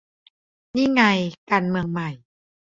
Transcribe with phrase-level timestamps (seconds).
[0.75, 1.01] นี่ไง
[1.51, 2.09] การเมืองใหม่